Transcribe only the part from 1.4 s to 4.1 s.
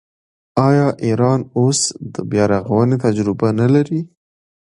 اوس د بیارغونې تجربه نلري؟